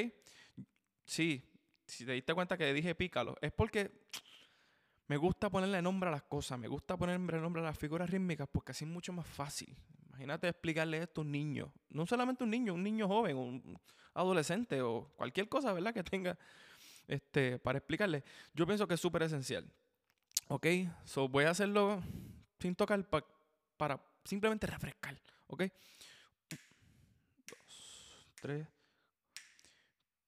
Sí, 1.06 1.44
si 1.86 2.06
te 2.06 2.14
diste 2.14 2.34
cuenta 2.34 2.58
que 2.58 2.74
dije 2.74 2.96
pícalo, 2.96 3.36
es 3.42 3.52
porque 3.52 3.92
me 5.08 5.18
gusta 5.18 5.50
ponerle 5.50 5.82
nombre 5.82 6.10
a 6.10 6.12
las 6.12 6.24
cosas, 6.24 6.58
me 6.58 6.68
gusta 6.68 6.98
ponerle 6.98 7.40
nombre 7.40 7.62
a 7.62 7.66
las 7.66 7.78
figuras 7.78 8.10
rítmicas 8.10 8.48
porque 8.52 8.72
así 8.72 8.86
es 8.86 8.92
mucho 8.92 9.14
más 9.14 9.28
fácil. 9.28 9.76
Imagínate 10.08 10.48
explicarle 10.48 11.00
esto 11.00 11.22
a 11.22 11.24
un 11.24 11.32
niño, 11.32 11.74
no 11.90 12.06
solamente 12.06 12.44
un 12.44 12.50
niño, 12.50 12.74
un 12.74 12.84
niño 12.84 13.08
joven, 13.08 13.38
un 13.38 13.80
adolescente 14.14 14.82
o 14.82 15.12
cualquier 15.16 15.48
cosa, 15.48 15.74
¿verdad? 15.74 15.94
Que 15.94 16.04
tenga 16.04 16.38
este, 17.08 17.60
para 17.60 17.78
explicarle. 17.78 18.24
Yo 18.54 18.66
pienso 18.66 18.88
que 18.88 18.96
es 18.96 19.02
súper 19.02 19.24
esencial. 19.24 19.70
¿Ok? 20.48 20.68
So 21.06 21.28
voy 21.28 21.46
a 21.46 21.52
hacerlo 21.52 22.02
sin 22.62 22.76
tocar 22.76 23.04
para 23.76 24.00
simplemente 24.24 24.68
refrescar. 24.68 25.20
¿Ok? 25.48 25.64
Dos, 27.50 28.28
tres. 28.40 28.68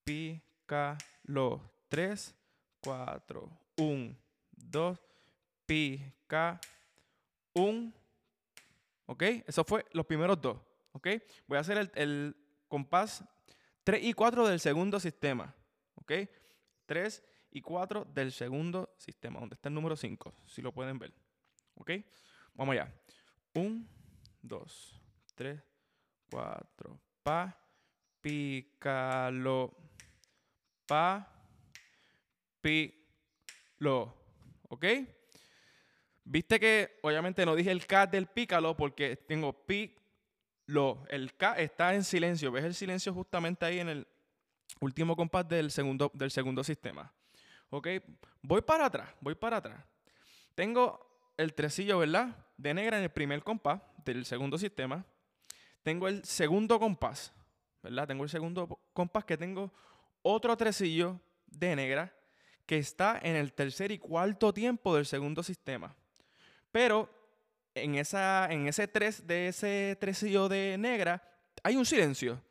Pícalo. 0.03 1.71
Tres, 1.87 2.35
cuatro. 2.81 3.49
Un, 3.77 4.17
dos, 4.51 4.99
pica, 5.65 6.59
un. 7.53 7.93
¿Ok? 9.05 9.21
Eso 9.45 9.63
fue 9.63 9.85
los 9.91 10.05
primeros 10.05 10.41
dos. 10.41 10.57
¿Ok? 10.93 11.07
Voy 11.47 11.57
a 11.57 11.61
hacer 11.61 11.77
el, 11.77 11.91
el 11.95 12.35
compás 12.67 13.23
3 13.83 14.03
y 14.03 14.13
4 14.13 14.47
del 14.47 14.59
segundo 14.59 14.99
sistema. 14.99 15.53
¿Ok? 15.95 16.13
3 16.85 17.23
y 17.51 17.61
4 17.61 18.05
del 18.05 18.31
segundo 18.31 18.95
sistema, 18.97 19.39
donde 19.39 19.55
está 19.55 19.69
el 19.69 19.75
número 19.75 19.95
5, 19.95 20.33
si 20.47 20.61
lo 20.61 20.71
pueden 20.71 20.97
ver. 20.97 21.13
¿Ok? 21.75 21.91
Vamos 22.53 22.73
allá. 22.73 22.93
1, 23.53 23.85
2, 24.41 25.01
3, 25.35 25.61
4. 26.29 26.99
Pa, 27.23 27.57
pícalo. 28.21 29.75
Pa, 30.85 31.27
pi-lo. 32.61 34.15
¿Ok? 34.69 34.85
Viste 36.25 36.59
que 36.59 36.99
obviamente 37.01 37.45
no 37.45 37.55
dije 37.55 37.71
el 37.71 37.85
K 37.85 38.07
del 38.07 38.27
pícalo 38.27 38.75
porque 38.77 39.17
tengo 39.17 39.53
pi, 39.65 39.95
lo. 40.67 41.05
El 41.09 41.35
K 41.35 41.57
está 41.59 41.93
en 41.93 42.03
silencio. 42.03 42.51
¿Ves 42.51 42.63
el 42.63 42.73
silencio 42.73 43.13
justamente 43.13 43.65
ahí 43.65 43.79
en 43.79 43.89
el 43.89 44.07
último 44.79 45.15
compás 45.15 45.47
del 45.47 45.69
segundo, 45.69 46.11
del 46.13 46.31
segundo 46.31 46.63
sistema? 46.63 47.11
¿Ok? 47.69 47.87
Voy 48.41 48.61
para 48.61 48.85
atrás, 48.85 49.09
voy 49.19 49.35
para 49.35 49.57
atrás. 49.57 49.83
Tengo 50.55 51.12
el 51.37 51.53
tresillo, 51.53 51.99
¿verdad? 51.99 52.35
De 52.57 52.73
negra 52.73 52.97
en 52.97 53.03
el 53.03 53.09
primer 53.09 53.43
compás 53.43 53.81
del 54.05 54.25
segundo 54.25 54.57
sistema. 54.57 55.05
Tengo 55.81 56.07
el 56.07 56.23
segundo 56.23 56.79
compás, 56.79 57.33
¿verdad? 57.81 58.07
Tengo 58.07 58.23
el 58.23 58.29
segundo 58.29 58.79
compás 58.93 59.25
que 59.25 59.37
tengo 59.37 59.71
otro 60.21 60.55
tresillo 60.55 61.19
de 61.47 61.75
negra 61.75 62.13
que 62.65 62.77
está 62.77 63.19
en 63.21 63.35
el 63.35 63.53
tercer 63.53 63.91
y 63.91 63.99
cuarto 63.99 64.53
tiempo 64.53 64.95
del 64.95 65.05
segundo 65.05 65.43
sistema. 65.43 65.95
Pero 66.71 67.09
en, 67.75 67.95
esa, 67.95 68.47
en 68.51 68.67
ese 68.67 68.87
tres 68.87 69.27
de 69.27 69.49
ese 69.49 69.97
tresillo 69.99 70.47
de 70.47 70.77
negra 70.77 71.21
hay 71.61 71.75
un 71.75 71.85
silencio. 71.85 72.41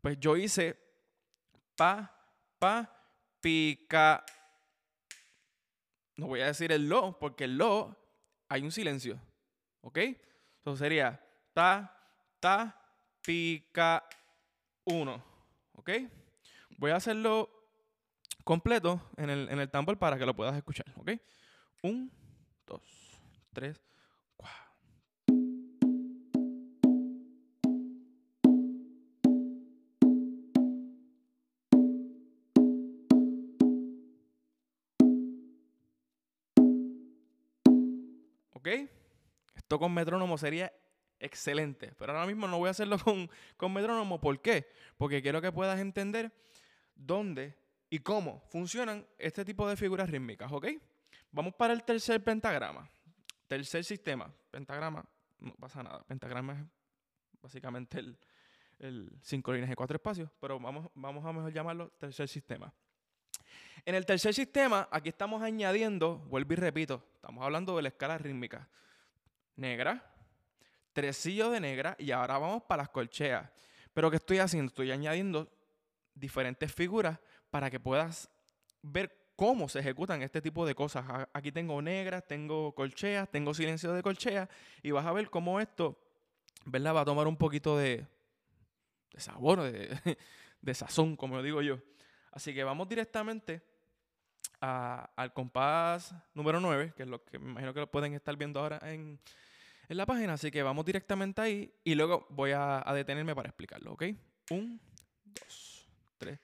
Pues 0.00 0.18
yo 0.18 0.36
hice 0.36 0.76
pa, 1.76 2.14
pa, 2.58 2.90
pica. 3.40 4.24
No 6.16 6.26
voy 6.26 6.40
a 6.40 6.46
decir 6.46 6.72
el 6.72 6.88
lo, 6.88 7.18
porque 7.18 7.44
el 7.44 7.56
lo 7.56 8.03
hay 8.54 8.62
un 8.62 8.70
silencio. 8.70 9.20
¿Ok? 9.80 9.98
Entonces 9.98 10.78
sería 10.78 11.20
ta, 11.52 11.92
ta, 12.38 12.80
pica, 13.20 14.06
uno. 14.84 15.22
¿Ok? 15.72 15.90
Voy 16.78 16.92
a 16.92 16.96
hacerlo 16.96 17.50
completo 18.44 19.10
en 19.16 19.30
el, 19.30 19.48
en 19.48 19.58
el 19.58 19.70
tambor 19.70 19.98
para 19.98 20.16
que 20.18 20.24
lo 20.24 20.36
puedas 20.36 20.56
escuchar. 20.56 20.86
¿Ok? 20.96 21.10
Un, 21.82 22.12
dos, 22.64 22.80
tres, 23.52 23.82
¿Ok? 38.64 38.88
Esto 39.56 39.78
con 39.78 39.92
metrónomo 39.92 40.38
sería 40.38 40.72
excelente. 41.20 41.92
Pero 41.98 42.12
ahora 42.12 42.26
mismo 42.26 42.48
no 42.48 42.56
voy 42.56 42.68
a 42.68 42.70
hacerlo 42.70 42.96
con, 43.58 43.72
metrónomo. 43.74 44.18
¿Por 44.18 44.40
qué? 44.40 44.66
Porque 44.96 45.20
quiero 45.20 45.42
que 45.42 45.52
puedas 45.52 45.78
entender 45.78 46.32
dónde 46.94 47.54
y 47.90 47.98
cómo 47.98 48.42
funcionan 48.48 49.06
este 49.18 49.44
tipo 49.44 49.68
de 49.68 49.76
figuras 49.76 50.08
rítmicas, 50.08 50.50
¿ok? 50.50 50.68
Vamos 51.30 51.54
para 51.54 51.74
el 51.74 51.84
tercer 51.84 52.24
pentagrama. 52.24 52.88
Tercer 53.46 53.84
sistema. 53.84 54.32
Pentagrama, 54.50 55.04
no 55.40 55.54
pasa 55.56 55.82
nada. 55.82 56.02
Pentagrama 56.04 56.54
es 56.54 56.66
básicamente 57.42 57.98
el, 57.98 58.18
el 58.78 59.10
cinco 59.20 59.52
líneas 59.52 59.72
y 59.72 59.74
cuatro 59.74 59.96
espacios, 59.96 60.30
pero 60.40 60.58
vamos, 60.58 60.88
vamos 60.94 61.22
a 61.22 61.32
mejor 61.34 61.52
llamarlo 61.52 61.90
tercer 61.98 62.28
sistema. 62.28 62.72
En 63.84 63.94
el 63.94 64.06
tercer 64.06 64.34
sistema, 64.34 64.88
aquí 64.90 65.08
estamos 65.08 65.42
añadiendo, 65.42 66.18
vuelvo 66.28 66.52
y 66.52 66.56
repito, 66.56 67.04
estamos 67.14 67.44
hablando 67.44 67.76
de 67.76 67.82
la 67.82 67.88
escala 67.88 68.18
rítmica. 68.18 68.68
Negra, 69.56 70.14
tresillo 70.92 71.50
de 71.50 71.60
negra 71.60 71.96
y 71.98 72.10
ahora 72.10 72.38
vamos 72.38 72.62
para 72.62 72.84
las 72.84 72.88
colcheas. 72.90 73.48
Pero 73.92 74.10
¿qué 74.10 74.16
estoy 74.16 74.38
haciendo? 74.38 74.68
Estoy 74.68 74.90
añadiendo 74.90 75.50
diferentes 76.14 76.72
figuras 76.72 77.18
para 77.50 77.70
que 77.70 77.78
puedas 77.78 78.30
ver 78.82 79.24
cómo 79.36 79.68
se 79.68 79.80
ejecutan 79.80 80.22
este 80.22 80.40
tipo 80.40 80.66
de 80.66 80.74
cosas. 80.74 81.04
Aquí 81.32 81.52
tengo 81.52 81.80
negras, 81.82 82.26
tengo 82.26 82.74
colcheas, 82.74 83.30
tengo 83.30 83.54
silencio 83.54 83.92
de 83.92 84.02
colchea 84.02 84.48
y 84.82 84.90
vas 84.90 85.06
a 85.06 85.12
ver 85.12 85.30
cómo 85.30 85.60
esto, 85.60 85.98
¿verdad? 86.64 86.94
Va 86.94 87.00
a 87.02 87.04
tomar 87.04 87.26
un 87.26 87.36
poquito 87.36 87.76
de, 87.76 88.06
de 89.12 89.20
sabor, 89.20 89.62
de, 89.62 89.98
de, 90.60 90.74
sazón, 90.74 91.16
como 91.16 91.42
digo 91.42 91.62
yo. 91.62 91.78
Así 92.34 92.52
que 92.52 92.64
vamos 92.64 92.88
directamente 92.88 93.62
al 94.60 95.32
compás 95.32 96.12
número 96.34 96.58
9, 96.58 96.92
que 96.96 97.04
es 97.04 97.08
lo 97.08 97.24
que 97.24 97.38
me 97.38 97.50
imagino 97.50 97.72
que 97.72 97.78
lo 97.78 97.90
pueden 97.90 98.12
estar 98.14 98.36
viendo 98.36 98.58
ahora 98.58 98.80
en, 98.82 99.20
en 99.88 99.96
la 99.96 100.04
página. 100.04 100.32
Así 100.32 100.50
que 100.50 100.64
vamos 100.64 100.84
directamente 100.84 101.40
ahí 101.40 101.72
y 101.84 101.94
luego 101.94 102.26
voy 102.30 102.50
a, 102.50 102.82
a 102.84 102.92
detenerme 102.92 103.36
para 103.36 103.50
explicarlo, 103.50 103.92
¿ok? 103.92 104.02
Un, 104.50 104.80
dos, 105.24 105.88
tres. 106.18 106.40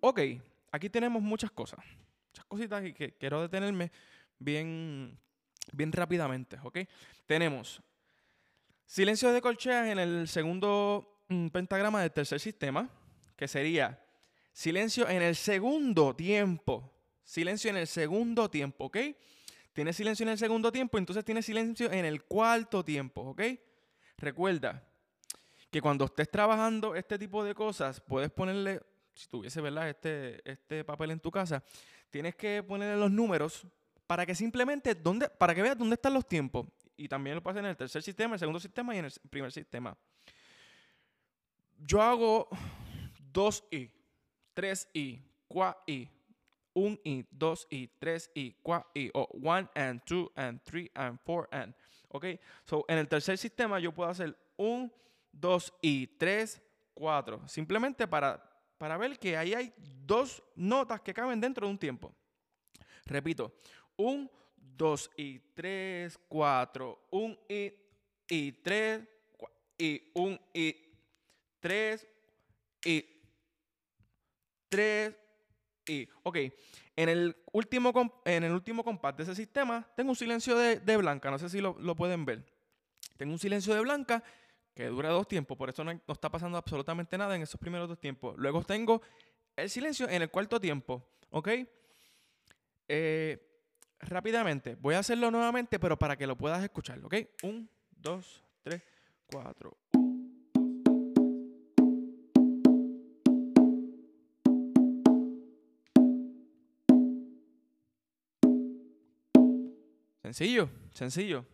Ok, 0.00 0.20
aquí 0.70 0.90
tenemos 0.90 1.22
muchas 1.22 1.50
cosas, 1.50 1.80
muchas 2.28 2.44
cositas 2.46 2.82
que 2.94 3.14
quiero 3.18 3.42
detenerme 3.42 3.90
bien, 4.38 5.18
bien 5.72 5.92
rápidamente, 5.92 6.58
¿ok? 6.62 6.78
Tenemos 7.26 7.82
Silencio 8.90 9.32
de 9.32 9.40
colcheas 9.40 9.86
en 9.86 10.00
el 10.00 10.26
segundo 10.26 11.22
mm, 11.28 11.46
pentagrama 11.50 12.00
del 12.00 12.10
tercer 12.10 12.40
sistema, 12.40 12.90
que 13.36 13.46
sería 13.46 14.04
silencio 14.52 15.08
en 15.08 15.22
el 15.22 15.36
segundo 15.36 16.16
tiempo. 16.16 16.92
Silencio 17.22 17.70
en 17.70 17.76
el 17.76 17.86
segundo 17.86 18.50
tiempo, 18.50 18.86
¿ok? 18.86 18.96
Tiene 19.72 19.92
silencio 19.92 20.24
en 20.24 20.30
el 20.30 20.38
segundo 20.38 20.72
tiempo, 20.72 20.98
entonces 20.98 21.24
tiene 21.24 21.40
silencio 21.40 21.92
en 21.92 22.04
el 22.04 22.24
cuarto 22.24 22.84
tiempo, 22.84 23.20
¿ok? 23.20 23.42
Recuerda 24.16 24.82
que 25.70 25.80
cuando 25.80 26.06
estés 26.06 26.28
trabajando 26.28 26.96
este 26.96 27.16
tipo 27.16 27.44
de 27.44 27.54
cosas, 27.54 28.00
puedes 28.00 28.32
ponerle, 28.32 28.82
si 29.14 29.28
tuviese, 29.28 29.60
¿verdad? 29.60 29.88
Este, 29.88 30.40
este 30.50 30.84
papel 30.84 31.10
en 31.10 31.20
tu 31.20 31.30
casa, 31.30 31.62
tienes 32.10 32.34
que 32.34 32.62
ponerle 32.62 32.98
los 32.98 33.10
números 33.10 33.66
para 34.06 34.26
que 34.26 34.34
simplemente, 34.34 34.94
dónde, 34.94 35.28
para 35.28 35.54
que 35.54 35.62
veas 35.62 35.78
dónde 35.78 35.94
están 35.94 36.14
los 36.14 36.26
tiempos 36.26 36.66
y 36.96 37.08
también 37.08 37.36
lo 37.36 37.42
pasa 37.42 37.60
en 37.60 37.66
el 37.66 37.76
tercer 37.76 38.02
sistema, 38.02 38.34
el 38.34 38.40
segundo 38.40 38.60
sistema 38.60 38.94
y 38.94 38.98
en 38.98 39.06
el 39.06 39.12
primer 39.30 39.52
sistema. 39.52 39.96
Yo 41.78 42.02
hago 42.02 42.48
2i, 43.32 43.90
3i, 44.54 45.22
4i, 45.48 46.08
1i, 46.74 47.26
2i, 47.30 47.90
3i, 47.98 48.56
4i, 48.62 49.10
o 49.14 49.28
1 49.32 49.70
and 49.74 50.02
2 50.04 50.32
and 50.36 50.60
3 50.62 50.90
and 50.94 51.18
4 51.24 51.48
and. 51.52 51.74
¿Ok? 52.08 52.26
So, 52.64 52.84
en 52.88 52.98
el 52.98 53.08
tercer 53.08 53.38
sistema 53.38 53.78
yo 53.78 53.92
puedo 53.92 54.10
hacer 54.10 54.36
1, 54.56 54.90
2 55.32 55.74
y 55.80 56.06
3, 56.18 56.60
4. 56.94 57.48
Simplemente 57.48 58.06
para, 58.06 58.49
para 58.80 58.96
ver 58.96 59.18
que 59.18 59.36
ahí 59.36 59.52
hay 59.52 59.74
dos 59.76 60.42
notas 60.56 61.02
que 61.02 61.12
caben 61.12 61.38
dentro 61.38 61.66
de 61.66 61.70
un 61.70 61.78
tiempo. 61.78 62.14
Repito, 63.04 63.52
1, 63.96 64.30
2 64.56 65.10
y 65.18 65.38
3, 65.38 66.18
4, 66.26 67.08
1 67.10 67.38
y, 67.46 67.74
y 68.26 68.52
3, 68.52 69.06
y 69.76 70.10
1 70.14 70.40
y 70.54 70.76
3 71.60 72.08
y 72.86 73.04
3 74.70 75.14
y... 75.86 76.08
Ok, 76.22 76.38
en 76.96 77.08
el 77.10 77.36
último, 77.52 78.22
en 78.24 78.44
el 78.44 78.52
último 78.52 78.82
compás 78.82 79.14
de 79.14 79.24
ese 79.24 79.34
sistema 79.34 79.86
tengo 79.94 80.08
un 80.08 80.16
silencio 80.16 80.56
de, 80.56 80.80
de 80.80 80.96
blanca, 80.96 81.30
no 81.30 81.38
sé 81.38 81.50
si 81.50 81.60
lo, 81.60 81.76
lo, 81.80 81.94
pueden 81.94 82.24
ver. 82.24 82.46
Tengo 83.18 83.34
un 83.34 83.38
silencio 83.38 83.74
de 83.74 83.80
blanca 83.80 84.24
que 84.80 84.86
dura 84.86 85.10
dos 85.10 85.28
tiempos, 85.28 85.58
por 85.58 85.68
eso 85.68 85.84
no, 85.84 85.90
está 85.90 86.30
pasando 86.30 86.56
absolutamente 86.56 87.18
nada 87.18 87.36
en 87.36 87.42
esos 87.42 87.60
primeros 87.60 87.86
dos 87.86 88.00
tiempos. 88.00 88.34
Luego 88.38 88.64
tengo 88.64 89.02
el 89.54 89.68
silencio 89.68 90.08
en 90.08 90.22
el 90.22 90.30
cuarto 90.30 90.58
tiempo, 90.58 91.06
¿ok? 91.28 91.48
Eh, 92.88 93.38
rápidamente, 93.98 94.76
voy 94.80 94.94
a 94.94 95.00
hacerlo 95.00 95.30
nuevamente, 95.30 95.78
pero 95.78 95.98
para 95.98 96.16
que 96.16 96.26
lo 96.26 96.34
puedas 96.34 96.64
escuchar, 96.64 96.98
¿ok? 97.04 97.14
Un, 97.42 97.68
dos, 97.90 98.42
tres, 98.62 98.82
cuatro. 99.30 99.76
Sencillo, 110.22 110.70
sencillo. 110.94 111.44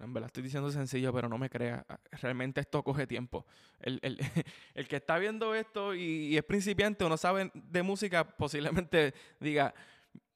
En 0.00 0.12
verdad 0.12 0.28
estoy 0.28 0.42
diciendo 0.44 0.70
sencillo, 0.70 1.12
pero 1.12 1.28
no 1.28 1.38
me 1.38 1.50
creas. 1.50 1.84
Ah, 1.88 1.98
Realmente 2.22 2.60
esto 2.60 2.82
coge 2.82 3.06
tiempo. 3.06 3.44
El, 3.80 3.98
el- 4.02 4.18
el 4.74 4.88
que 4.88 4.96
está 4.96 5.18
viendo 5.18 5.54
esto 5.54 5.94
y, 5.94 6.28
y 6.28 6.36
es 6.36 6.44
principiante 6.44 7.04
o 7.04 7.08
no 7.08 7.16
sabe 7.16 7.50
de 7.54 7.82
música, 7.82 8.24
posiblemente 8.36 9.12
diga, 9.40 9.74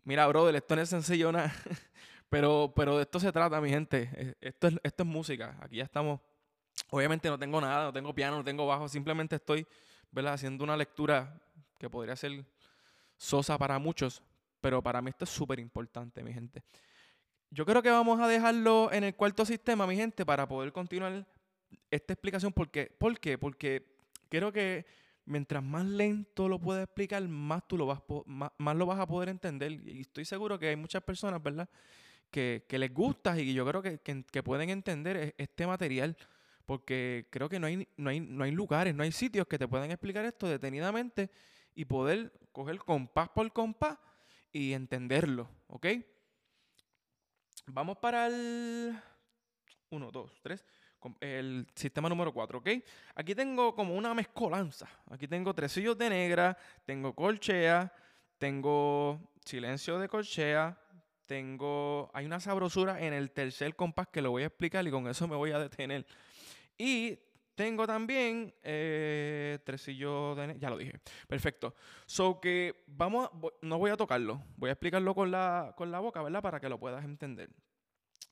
mira, 0.05 0.27
brother, 0.27 0.57
esto 0.57 0.75
no 0.77 0.83
es 0.83 0.89
sencillo 0.89 1.31
nada. 1.33 1.53
pero, 2.29 2.73
pero 2.75 2.97
de 2.97 3.03
esto 3.03 3.21
se 3.21 3.31
trata, 3.33 3.61
mi 3.61 3.71
gente. 3.71 4.11
Eh, 4.15 4.35
Esto 4.41 4.67
es, 4.69 4.75
esto 4.83 5.03
es 5.05 5.09
música. 5.09 5.57
Aquí 5.61 5.77
ya 5.77 5.85
estamos. 5.85 6.21
Obviamente 6.91 7.29
no 7.29 7.39
tengo 7.39 7.61
nada, 7.61 7.85
no 7.85 7.93
tengo 7.93 8.15
piano, 8.15 8.39
no 8.39 8.45
tengo 8.45 8.67
bajo. 8.67 8.89
Simplemente 8.89 9.37
estoy 9.37 9.67
¿verdad? 10.11 10.35
haciendo 10.35 10.65
una 10.65 10.77
lectura 10.77 11.41
que 11.79 11.89
podría 11.89 12.17
ser 12.17 12.45
sosa 13.17 13.57
para 13.59 13.79
muchos, 13.79 14.23
pero 14.61 14.83
para 14.83 15.01
mí 15.03 15.11
esto 15.11 15.25
es 15.25 15.31
súper 15.31 15.59
importante, 15.61 16.23
mi 16.23 16.33
gente. 16.33 16.63
Yo 17.53 17.67
creo 17.67 17.83
que 17.83 17.91
vamos 17.91 18.19
a 18.21 18.29
dejarlo 18.29 18.91
en 18.93 19.05
el 19.05 19.15
cuarto 19.15 19.45
sistema, 19.45 19.87
mi 19.87 19.95
gente, 19.97 20.25
para 20.25 20.49
poder 20.49 20.73
continuar 20.73 21.27
esta 21.91 22.15
explicación. 22.15 22.53
Porque, 22.53 22.87
¿Por 22.87 23.21
qué? 23.21 23.39
Porque 23.39 23.97
creo 24.31 24.53
que 24.53 24.87
mientras 25.27 25.63
más 25.63 25.85
lento 25.85 26.49
lo 26.49 26.59
puedas 26.59 26.85
explicar, 26.85 27.23
más 27.29 27.67
tú 27.69 27.77
lo 27.77 27.87
vas, 27.87 28.01
más, 28.27 28.51
más 28.59 28.77
lo 28.77 28.87
vas 28.87 28.99
a 29.01 29.07
poder 29.07 29.29
entender. 29.29 29.73
Y 29.73 30.01
estoy 30.03 30.25
seguro 30.25 30.59
que 30.59 30.69
hay 30.69 30.77
muchas 30.77 31.03
personas, 31.03 31.43
¿verdad? 31.43 31.69
Que, 32.31 32.65
les 32.71 32.95
gusta 32.95 33.39
y 33.41 33.55
yo 33.55 33.67
creo 33.67 33.83
que, 33.83 33.99
que- 34.01 34.25
que 34.25 34.43
pueden 34.43 34.71
entender 34.71 35.17
e- 35.19 35.35
este 35.39 35.67
material. 35.67 36.17
Porque 36.67 37.29
creo 37.31 37.49
que 37.49 37.61
no 37.61 37.67
hay, 37.69 37.89
no, 37.99 38.11
hay, 38.11 38.21
no 38.21 38.45
hay 38.45 38.53
lugares, 38.53 38.95
no 38.95 39.03
hay 39.05 39.13
sitios 39.13 39.47
que 39.49 39.59
te 39.59 39.69
puedan 39.69 39.91
explicar 39.91 40.25
esto 40.27 40.49
detenidamente 40.49 41.31
y 41.75 41.85
poder 41.87 42.33
coger 42.53 42.79
compás 42.79 43.29
por 43.31 43.53
compás 43.53 43.99
y 44.53 44.73
entenderlo, 44.75 45.49
¿ok? 45.69 45.87
Vamos 47.67 47.97
para 47.99 48.27
el 48.27 48.99
1, 49.91 50.11
2, 50.11 50.41
3, 50.43 50.65
el 51.21 51.67
sistema 51.75 52.09
número 52.09 52.33
4, 52.33 52.59
¿ok? 52.59 52.69
Aquí 53.15 53.35
tengo 53.35 53.75
como 53.75 53.95
una 53.95 54.15
mezcolanza. 54.15 54.89
Aquí 55.11 55.29
tengo 55.29 55.55
tresillos 55.55 55.97
de 55.97 56.11
negra, 56.11 56.57
tengo 56.85 57.15
colchea, 57.15 57.93
tengo 58.39 59.21
silencio 59.45 59.99
de 59.99 60.09
colchea, 60.09 60.77
tengo... 61.27 62.11
Hay 62.13 62.27
una 62.27 62.41
sabrosura 62.41 63.01
en 63.01 63.13
el 63.13 63.31
tercer 63.31 63.77
compás 63.77 64.09
que 64.09 64.23
lo 64.23 64.33
voy 64.33 64.43
a 64.43 64.47
explicar 64.47 64.87
y 64.87 64.91
con 64.91 65.07
eso 65.07 65.29
me 65.29 65.37
voy 65.37 65.53
a 65.53 65.59
detener. 65.59 66.05
Y 66.77 67.19
tengo 67.55 67.87
también 67.87 68.55
eh, 68.63 69.59
tresillo 69.65 70.35
de... 70.35 70.59
Ya 70.59 70.71
lo 70.71 70.79
dije. 70.79 71.01
Perfecto. 71.29 71.75
So 72.07 72.41
que 72.41 72.85
vamos... 72.87 73.29
a- 73.29 73.49
no 73.63 73.79
voy 73.79 73.91
a 73.91 73.97
tocarlo. 73.97 74.43
Voy 74.57 74.71
a 74.71 74.73
explicarlo 74.73 75.15
con 75.15 75.31
la, 75.31 75.75
con 75.77 75.91
la 75.91 76.01
boca, 76.01 76.23
¿verdad? 76.23 76.43
Para 76.43 76.61
que 76.61 76.69
lo 76.69 76.79
puedas 76.79 77.05
entender. 77.05 77.51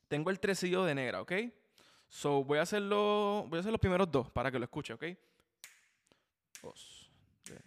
Tengo 0.09 0.31
el 0.31 0.41
tresillo 0.41 0.85
de 0.85 0.95
negra, 0.95 1.21
¿ok? 1.21 1.33
So 2.09 2.45
voy 2.45 2.59
a 2.59 2.63
hacerlo... 2.63 3.47
Voy 3.49 3.59
a 3.59 3.61
hacer 3.61 3.73
los 3.73 3.81
primeros 3.81 4.11
dos 4.11 4.31
para 4.31 4.51
que 4.51 4.59
lo 4.59 4.65
escuche, 4.65 4.95
¿ok? 4.95 5.05
Dos. 6.63 7.11
Tres. 7.43 7.63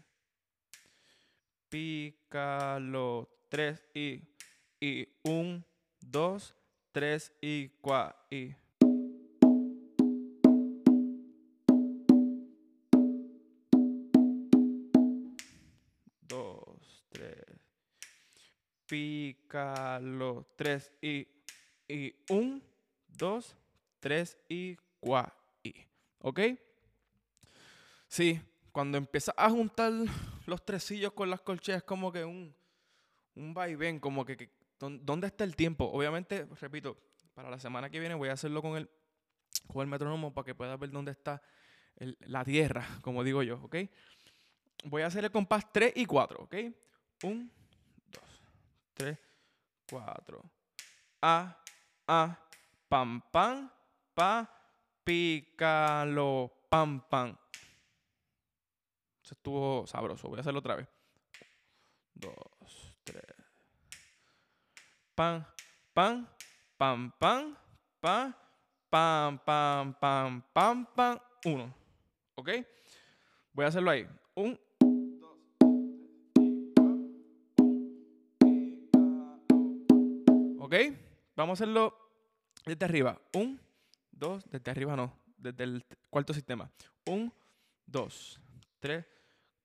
Pícalo. 1.70 3.30
Tres 3.50 3.84
y... 3.94 4.22
Y 4.80 5.08
un, 5.24 5.64
dos, 6.02 6.54
tres 6.92 7.32
y 7.40 7.70
cuatro. 7.80 8.20
Y... 8.30 8.54
Pícalo. 18.94 20.46
Tres 20.56 20.92
y, 21.02 21.28
y 21.88 22.14
un, 22.30 22.62
dos, 23.08 23.58
tres 24.00 24.38
y 24.48 24.78
cuatro. 25.00 25.36
¿Ok? 26.20 26.40
Sí, 28.08 28.40
cuando 28.72 29.00
empiezas 29.00 29.34
a 29.36 29.50
juntar 29.50 29.92
los 30.46 30.64
tresillos 30.64 31.12
con 31.14 31.32
las 31.32 31.42
colcheas, 31.42 31.82
como 31.82 32.12
que 32.12 32.24
un, 32.24 32.56
un 33.34 33.54
vaivén, 33.56 34.00
como 34.00 34.24
que, 34.24 34.38
que 34.38 34.52
¿dón- 34.80 35.00
¿dónde 35.04 35.26
está 35.26 35.44
el 35.44 35.56
tiempo? 35.56 35.86
Obviamente, 35.86 36.46
repito, 36.62 36.96
para 37.34 37.50
la 37.50 37.60
semana 37.60 37.90
que 37.90 38.00
viene 38.00 38.14
voy 38.14 38.30
a 38.30 38.34
hacerlo 38.34 38.62
con 38.62 38.78
el, 38.78 38.88
con 39.66 39.82
el 39.82 39.88
metrónomo 39.88 40.32
para 40.36 40.46
que 40.46 40.54
puedas 40.54 40.78
ver 40.78 40.92
dónde 40.92 41.14
está 41.14 41.42
la 42.20 42.46
tierra, 42.46 42.86
como 43.02 43.24
digo 43.24 43.42
yo, 43.42 43.60
¿ok? 43.64 43.76
Voy 44.84 45.02
a 45.02 45.08
hacer 45.08 45.26
el 45.26 45.32
compás 45.32 45.74
3 45.74 45.94
y 45.96 46.06
4, 46.06 46.44
¿ok? 46.44 46.56
1, 47.24 47.50
2, 47.50 47.63
3, 48.94 49.18
4. 49.90 50.42
A, 51.22 51.64
A, 52.08 52.36
pam, 52.90 53.22
pam, 53.32 53.72
pa, 54.14 54.44
pícalo, 55.06 56.68
pam, 56.70 57.00
pam. 57.08 57.32
Eso 59.24 59.36
estuvo 59.36 59.88
sabroso. 59.88 60.28
Voy 60.28 60.38
a 60.38 60.42
hacerlo 60.42 60.60
otra 60.60 60.76
vez. 60.76 60.88
2, 62.16 62.34
3. 63.06 63.24
Pam, 65.16 65.46
pam, 65.94 66.28
pam, 66.78 67.12
pam, 67.18 67.58
pam, 68.02 68.36
pam, 68.90 69.40
pam, 69.40 69.94
pam, 69.94 70.42
pam, 70.54 70.86
pam. 70.94 71.20
1. 71.46 71.76
¿Ok? 72.36 72.50
Voy 73.54 73.66
a 73.66 73.68
hacerlo 73.70 73.92
ahí. 73.92 74.08
Un, 74.36 74.60
Vamos 81.36 81.60
a 81.60 81.64
hacerlo 81.64 81.96
desde 82.66 82.84
arriba. 82.84 83.22
Un, 83.34 83.62
dos, 84.12 84.44
desde 84.50 84.72
arriba 84.72 84.96
no, 84.96 85.20
desde 85.38 85.66
el 85.66 85.86
cuarto 86.10 86.34
sistema. 86.34 86.72
Un, 87.06 87.32
dos, 87.86 88.42
tres, 88.80 89.06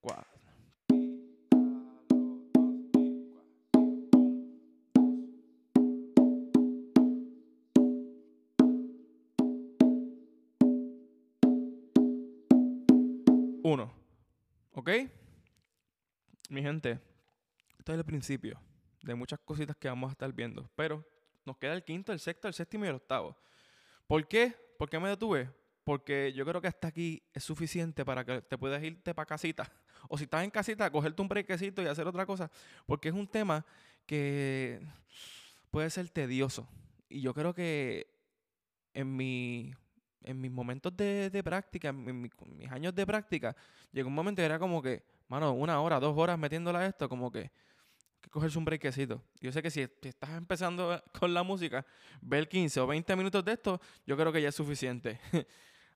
cuatro. 0.02 0.28
Uno. 13.62 13.94
¿Ok? 14.72 14.90
Mi 16.50 16.60
gente, 16.60 17.00
esto 17.78 17.92
es 17.94 17.98
el 17.98 18.04
principio 18.04 18.67
de 19.02 19.14
muchas 19.14 19.38
cositas 19.40 19.76
que 19.76 19.88
vamos 19.88 20.08
a 20.08 20.12
estar 20.12 20.32
viendo. 20.32 20.70
Pero 20.76 21.04
nos 21.44 21.56
queda 21.58 21.74
el 21.74 21.84
quinto, 21.84 22.12
el 22.12 22.20
sexto, 22.20 22.48
el 22.48 22.54
séptimo 22.54 22.84
y 22.84 22.88
el 22.88 22.96
octavo. 22.96 23.36
¿Por 24.06 24.26
qué? 24.28 24.54
¿Por 24.78 24.88
qué 24.90 24.98
me 24.98 25.08
detuve? 25.08 25.50
Porque 25.84 26.32
yo 26.34 26.44
creo 26.44 26.60
que 26.60 26.68
hasta 26.68 26.88
aquí 26.88 27.22
es 27.32 27.44
suficiente 27.44 28.04
para 28.04 28.24
que 28.24 28.42
te 28.42 28.58
puedas 28.58 28.82
irte 28.82 29.14
para 29.14 29.26
casita. 29.26 29.70
O 30.08 30.16
si 30.16 30.24
estás 30.24 30.44
en 30.44 30.50
casita, 30.50 30.88
cogerte 30.92 31.20
un 31.20 31.28
brequecito 31.28 31.82
y 31.82 31.86
hacer 31.86 32.06
otra 32.06 32.24
cosa. 32.24 32.48
Porque 32.86 33.08
es 33.08 33.14
un 33.14 33.26
tema 33.26 33.66
que 34.06 34.80
puede 35.70 35.90
ser 35.90 36.08
tedioso. 36.08 36.68
Y 37.08 37.20
yo 37.20 37.34
creo 37.34 37.52
que 37.54 38.06
en, 38.94 39.16
mi, 39.16 39.74
en 40.22 40.40
mis 40.40 40.50
momentos 40.50 40.96
de, 40.96 41.30
de 41.30 41.42
práctica, 41.42 41.88
en, 41.88 42.04
mi- 42.04 42.30
en 42.40 42.56
mis 42.58 42.70
años 42.70 42.94
de 42.94 43.06
práctica, 43.06 43.56
llegó 43.92 44.08
un 44.08 44.14
momento 44.14 44.40
que 44.40 44.46
era 44.46 44.58
como 44.58 44.82
que, 44.82 45.04
mano, 45.28 45.52
una 45.52 45.80
hora, 45.80 46.00
dos 46.00 46.16
horas 46.16 46.38
metiéndola 46.38 46.80
a 46.80 46.86
esto, 46.86 47.08
como 47.08 47.30
que 47.30 47.50
que 48.20 48.30
cogerse 48.30 48.58
un 48.58 48.64
brequecito. 48.64 49.22
Yo 49.40 49.52
sé 49.52 49.62
que 49.62 49.70
si, 49.70 49.86
si 50.02 50.08
estás 50.08 50.30
empezando 50.30 51.02
con 51.18 51.32
la 51.34 51.42
música, 51.42 51.84
ver 52.20 52.48
15 52.48 52.80
o 52.80 52.86
20 52.86 53.16
minutos 53.16 53.44
de 53.44 53.52
esto, 53.52 53.80
yo 54.06 54.16
creo 54.16 54.32
que 54.32 54.42
ya 54.42 54.48
es 54.48 54.54
suficiente. 54.54 55.20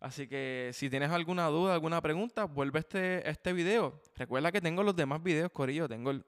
Así 0.01 0.27
que 0.27 0.71
si 0.73 0.91
tienes 0.91 1.11
alguna 1.11 1.47
duda, 1.47 1.75
alguna 1.75 2.01
pregunta, 2.01 2.45
vuelve 2.45 2.79
a 2.79 2.81
este, 2.81 3.31
este 3.31 3.53
video. 3.53 4.01
Recuerda 4.17 4.51
que 4.51 4.61
tengo 4.61 4.83
los 4.83 4.97
demás 4.97 5.23
videos, 5.23 5.51
Corillo. 5.53 5.89
Tengo 5.89 6.11
el- 6.11 6.25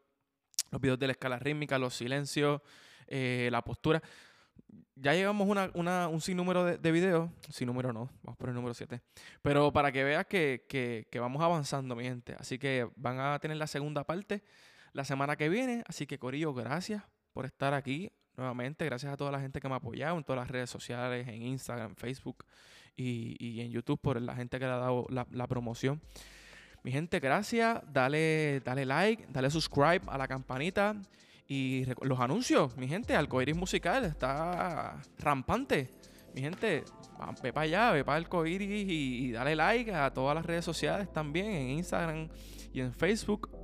los 0.70 0.80
videos 0.80 0.98
de 0.98 1.06
la 1.08 1.12
escala 1.12 1.38
rítmica, 1.38 1.76
los 1.78 1.94
silencios, 1.94 2.60
eh, 3.08 3.48
la 3.50 3.62
postura. 3.62 4.00
Ya 4.96 5.12
llevamos 5.14 5.48
una, 5.48 5.70
una- 5.74 6.08
un 6.08 6.20
sinnúmero 6.20 6.64
de, 6.64 6.78
de 6.78 6.92
videos. 6.92 7.30
Sinnúmero 7.50 7.92
no, 7.92 8.08
vamos 8.22 8.36
por 8.38 8.48
el 8.48 8.54
número 8.54 8.74
7. 8.74 9.00
Pero 9.42 9.72
para 9.72 9.90
que 9.90 10.04
veas 10.04 10.26
que, 10.26 10.66
que- 10.68 11.08
que 11.10 11.18
vamos 11.20 11.42
avanzando, 11.42 11.96
mi 11.96 12.04
gente. 12.04 12.34
Así 12.38 12.58
que 12.58 12.88
van 12.96 13.18
a 13.18 13.38
tener 13.40 13.56
la 13.56 13.66
segunda 13.66 14.04
parte 14.04 14.42
la 14.94 15.04
semana 15.04 15.36
que 15.36 15.50
viene. 15.50 15.84
Así 15.86 16.06
que, 16.06 16.18
Corillo, 16.18 16.54
gracias 16.54 17.02
por 17.34 17.44
estar 17.44 17.74
aquí 17.74 18.10
nuevamente. 18.36 18.86
Gracias 18.86 19.12
a 19.12 19.16
toda 19.16 19.30
la 19.30 19.40
gente 19.40 19.60
que 19.60 19.68
me 19.68 19.74
ha 19.74 19.78
apoyado 19.78 20.16
en 20.16 20.24
todas 20.24 20.40
las 20.40 20.50
redes 20.50 20.70
sociales, 20.70 21.28
en 21.28 21.42
Instagram, 21.42 21.94
Facebook 21.96 22.44
y, 22.96 23.36
y 23.38 23.60
en 23.60 23.70
YouTube 23.70 24.00
por 24.00 24.20
la 24.20 24.34
gente 24.34 24.58
que 24.58 24.64
le 24.64 24.72
ha 24.72 24.78
dado 24.78 25.06
la, 25.10 25.46
promoción. 25.46 26.00
Mi 26.82 26.92
gente, 26.92 27.20
gracias. 27.20 27.82
Dale, 27.92 28.60
dale 28.60 28.86
like, 28.86 29.26
dale 29.30 29.50
subscribe 29.50 30.02
a 30.06 30.16
la 30.16 30.28
campanita. 30.28 30.96
Y 31.46 31.84
los 32.00 32.18
anuncios, 32.20 32.74
mi 32.76 32.88
gente, 32.88 33.14
Alcoiris 33.14 33.56
Musical 33.56 34.04
está 34.04 35.02
rampante. 35.18 35.90
Mi 36.34 36.40
gente, 36.40 36.84
ve 37.42 37.52
para 37.52 37.64
allá, 37.64 37.92
ve 37.92 38.04
para 38.04 38.16
Alcoiris 38.16 38.68
y, 38.68 39.26
y 39.26 39.32
dale 39.32 39.54
like 39.54 39.92
a 39.92 40.12
todas 40.12 40.34
las 40.34 40.46
redes 40.46 40.64
sociales 40.64 41.12
también, 41.12 41.46
en 41.46 41.70
Instagram 41.70 42.28
y 42.72 42.80
en 42.80 42.92
Facebook. 42.92 43.63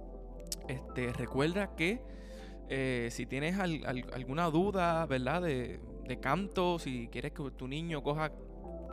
Este, 0.70 1.12
recuerda 1.12 1.74
que 1.74 2.00
eh, 2.68 3.08
si 3.10 3.26
tienes 3.26 3.58
al- 3.58 3.84
al- 3.84 4.10
alguna 4.14 4.46
duda, 4.50 5.04
¿verdad? 5.06 5.42
De, 5.42 5.80
canto, 6.20 6.78
si 6.80 7.08
quieres 7.08 7.32
que 7.32 7.50
tu 7.52 7.68
niño 7.68 8.02
coja 8.02 8.32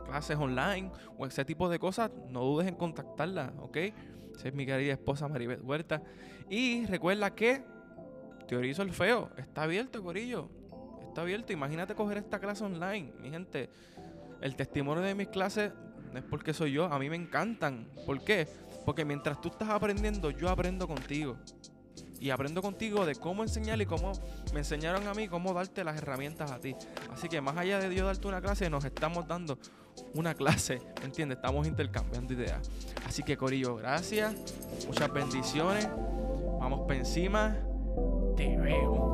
clases 0.06 0.36
online 0.38 0.90
o 1.16 1.26
ese 1.26 1.44
tipo 1.44 1.68
de 1.68 1.78
cosas, 1.78 2.10
no 2.30 2.42
dudes 2.42 2.68
en 2.68 2.74
contactarla, 2.76 3.52
¿ok? 3.60 3.76
Esa 4.36 4.48
es 4.48 4.54
mi 4.54 4.64
querida 4.64 4.92
esposa 4.92 5.26
Maribeth 5.28 5.60
Huerta. 5.64 6.00
Y 6.48 6.86
recuerda 6.86 7.34
que 7.34 7.62
Teorizo 8.46 8.82
el 8.82 8.92
Feo 8.92 9.30
está 9.36 9.64
abierto, 9.64 10.02
Corillo. 10.02 10.48
Está 11.08 11.22
abierto. 11.22 11.52
Imagínate 11.52 11.94
coger 11.94 12.18
esta 12.18 12.38
clase 12.38 12.64
online, 12.64 13.12
mi 13.20 13.30
gente. 13.30 13.68
El 14.40 14.54
testimonio 14.56 15.02
de 15.02 15.14
mis 15.14 15.28
clases 15.28 15.72
no 16.12 16.18
es 16.18 16.24
porque 16.24 16.54
soy 16.54 16.72
yo, 16.72 16.84
a 16.86 16.98
mí 16.98 17.10
me 17.10 17.16
encantan. 17.16 17.88
¿Por 18.06 18.22
qué? 18.24 18.46
Porque 18.86 19.04
mientras 19.04 19.40
tú 19.40 19.48
estás 19.48 19.68
aprendiendo, 19.68 20.30
yo 20.30 20.48
aprendo 20.48 20.86
contigo. 20.86 21.36
Y 22.20 22.30
aprendo 22.30 22.62
contigo 22.62 23.06
de 23.06 23.14
cómo 23.14 23.42
enseñar 23.42 23.80
y 23.80 23.86
cómo 23.86 24.12
me 24.52 24.60
enseñaron 24.60 25.06
a 25.06 25.14
mí 25.14 25.28
cómo 25.28 25.54
darte 25.54 25.84
las 25.84 25.96
herramientas 25.96 26.50
a 26.50 26.58
ti. 26.58 26.74
Así 27.12 27.28
que 27.28 27.40
más 27.40 27.56
allá 27.56 27.78
de 27.78 27.88
Dios 27.88 28.06
darte 28.06 28.28
una 28.28 28.40
clase, 28.40 28.68
nos 28.70 28.84
estamos 28.84 29.26
dando 29.26 29.58
una 30.14 30.34
clase, 30.34 30.80
¿entiendes? 31.02 31.36
Estamos 31.36 31.66
intercambiando 31.66 32.32
ideas. 32.32 32.70
Así 33.06 33.22
que 33.22 33.36
Corillo, 33.36 33.76
gracias. 33.76 34.34
Muchas 34.86 35.12
bendiciones. 35.12 35.88
Vamos 36.60 36.80
para 36.86 36.98
encima. 36.98 37.56
Te 38.36 38.56
veo. 38.56 39.07